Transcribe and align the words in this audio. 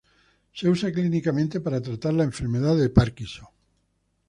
Se 0.57 0.67
usa 0.67 0.91
clínicamente 0.91 1.59
para 1.61 1.79
tratar 1.79 2.13
la 2.15 2.23
enfermedad 2.23 2.75
de 2.75 2.89
Parkinson. 2.89 3.45